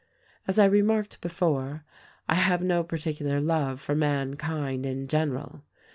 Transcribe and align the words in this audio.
"As 0.47 0.57
I 0.57 0.65
remarked 0.65 1.21
before, 1.21 1.83
I 2.27 2.33
have 2.33 2.63
no 2.63 2.83
particular 2.83 3.39
love 3.39 3.79
for 3.79 3.93
mankind 3.93 4.83
in 4.83 5.07
general. 5.07 5.61